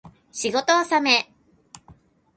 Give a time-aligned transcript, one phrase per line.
[0.31, 1.31] 仕事納め